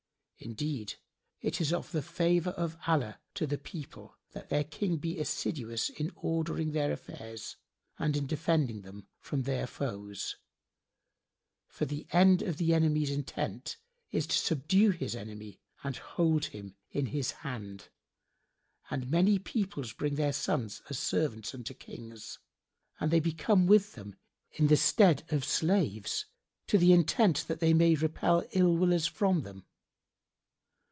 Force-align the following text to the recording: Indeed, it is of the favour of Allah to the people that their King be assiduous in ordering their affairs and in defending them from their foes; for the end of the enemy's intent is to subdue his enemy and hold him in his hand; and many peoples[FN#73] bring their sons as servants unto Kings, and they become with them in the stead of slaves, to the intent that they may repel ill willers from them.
Indeed, 0.43 0.95
it 1.39 1.61
is 1.61 1.71
of 1.71 1.91
the 1.91 2.01
favour 2.01 2.49
of 2.49 2.75
Allah 2.87 3.19
to 3.35 3.45
the 3.45 3.59
people 3.59 4.17
that 4.31 4.49
their 4.49 4.63
King 4.63 4.97
be 4.97 5.19
assiduous 5.19 5.89
in 5.91 6.11
ordering 6.15 6.71
their 6.71 6.91
affairs 6.91 7.57
and 7.99 8.17
in 8.17 8.25
defending 8.25 8.81
them 8.81 9.05
from 9.19 9.43
their 9.43 9.67
foes; 9.67 10.37
for 11.67 11.85
the 11.85 12.07
end 12.11 12.41
of 12.41 12.57
the 12.57 12.73
enemy's 12.73 13.11
intent 13.11 13.77
is 14.09 14.25
to 14.25 14.35
subdue 14.35 14.89
his 14.89 15.15
enemy 15.15 15.61
and 15.83 15.97
hold 15.97 16.45
him 16.45 16.75
in 16.89 17.05
his 17.05 17.29
hand; 17.45 17.89
and 18.89 19.11
many 19.11 19.37
peoples[FN#73] 19.37 19.97
bring 19.97 20.15
their 20.15 20.33
sons 20.33 20.81
as 20.89 20.97
servants 20.97 21.53
unto 21.53 21.75
Kings, 21.75 22.39
and 22.99 23.11
they 23.11 23.19
become 23.19 23.67
with 23.67 23.93
them 23.93 24.15
in 24.53 24.65
the 24.65 24.75
stead 24.77 25.21
of 25.29 25.45
slaves, 25.45 26.25
to 26.65 26.79
the 26.79 26.93
intent 26.93 27.45
that 27.47 27.59
they 27.59 27.75
may 27.75 27.93
repel 27.93 28.43
ill 28.53 28.75
willers 28.75 29.05
from 29.05 29.43
them. 29.43 29.67